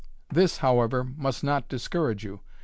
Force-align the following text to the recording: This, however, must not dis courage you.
This, 0.31 0.57
however, 0.57 1.03
must 1.03 1.43
not 1.43 1.69
dis 1.69 1.87
courage 1.87 2.23
you. 2.23 2.39